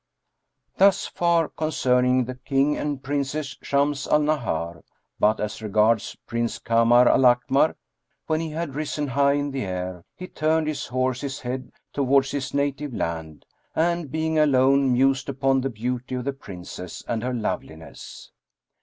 Thus 0.77 1.05
far 1.05 1.47
concerning 1.47 2.25
the 2.25 2.33
King 2.33 2.75
and 2.75 3.03
Princess 3.03 3.55
Shams 3.61 4.07
al 4.07 4.21
Nahαr; 4.21 4.81
but 5.19 5.39
as 5.39 5.61
regards 5.61 6.17
Prince 6.25 6.57
Kamar 6.57 7.07
al 7.07 7.21
Akmar, 7.27 7.75
when 8.25 8.39
he 8.39 8.49
had 8.49 8.73
risen 8.73 9.09
high 9.09 9.33
in 9.33 9.55
air, 9.55 10.03
he 10.17 10.27
turned 10.27 10.65
his 10.67 10.87
horse's 10.87 11.41
head 11.41 11.71
towards 11.93 12.31
his 12.31 12.51
native 12.51 12.95
land, 12.95 13.45
and 13.75 14.09
being 14.11 14.39
alone 14.39 14.91
mused 14.93 15.29
upon 15.29 15.61
the 15.61 15.69
beauty 15.69 16.15
of 16.15 16.25
the 16.25 16.33
Princess 16.33 17.03
and 17.07 17.21
her 17.21 17.35
loveliness. 17.35 18.31